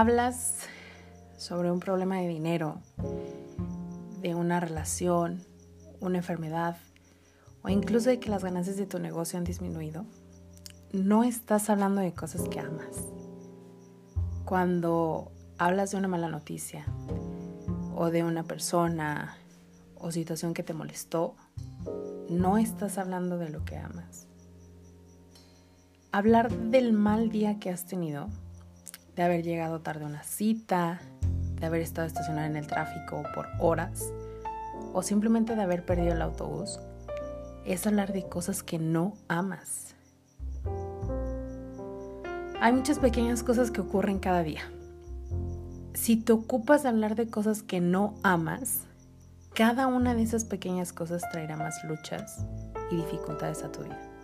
[0.00, 0.54] hablas
[1.36, 2.80] sobre un problema de dinero,
[4.22, 5.44] de una relación,
[6.00, 6.78] una enfermedad
[7.62, 10.06] o incluso de que las ganancias de tu negocio han disminuido,
[10.92, 13.04] no estás hablando de cosas que amas.
[14.46, 16.86] Cuando hablas de una mala noticia
[17.94, 19.36] o de una persona
[19.96, 21.34] o situación que te molestó,
[22.30, 24.29] no estás hablando de lo que amas.
[26.12, 28.26] Hablar del mal día que has tenido,
[29.14, 31.00] de haber llegado tarde a una cita,
[31.54, 34.12] de haber estado estacionado en el tráfico por horas
[34.92, 36.80] o simplemente de haber perdido el autobús,
[37.64, 39.94] es hablar de cosas que no amas.
[42.60, 44.62] Hay muchas pequeñas cosas que ocurren cada día.
[45.94, 48.80] Si te ocupas de hablar de cosas que no amas,
[49.54, 52.44] cada una de esas pequeñas cosas traerá más luchas
[52.90, 54.19] y dificultades a tu vida.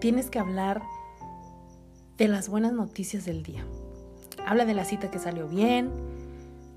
[0.00, 0.82] Tienes que hablar
[2.18, 3.66] de las buenas noticias del día.
[4.46, 5.90] Habla de la cita que salió bien,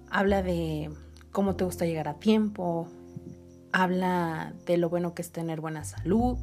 [0.09, 0.89] habla de
[1.31, 2.87] cómo te gusta llegar a tiempo,
[3.71, 6.39] habla de lo bueno que es tener buena salud,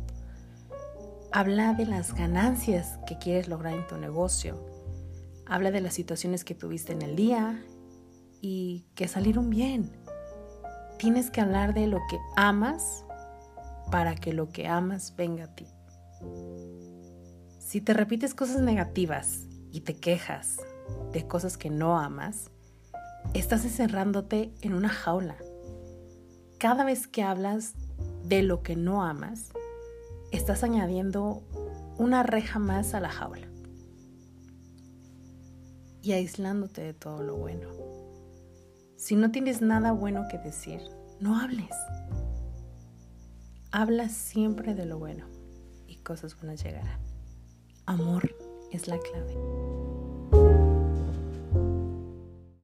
[1.32, 4.64] habla de las ganancias que quieres lograr en tu negocio,
[5.46, 7.60] habla de las situaciones que tuviste en el día
[8.40, 9.90] y que salieron bien.
[10.96, 13.04] Tienes que hablar de lo que amas
[13.90, 15.66] para que lo que amas venga a ti.
[17.68, 20.56] Si te repites cosas negativas y te quejas
[21.12, 22.50] de cosas que no amas,
[23.34, 25.36] estás encerrándote en una jaula.
[26.58, 27.74] Cada vez que hablas
[28.24, 29.50] de lo que no amas,
[30.32, 31.42] estás añadiendo
[31.98, 33.48] una reja más a la jaula
[36.00, 37.68] y aislándote de todo lo bueno.
[38.96, 40.80] Si no tienes nada bueno que decir,
[41.20, 41.74] no hables.
[43.70, 45.37] Habla siempre de lo bueno
[46.08, 46.98] cosas buenas llegarán.
[47.84, 48.34] Amor
[48.72, 49.36] es la clave.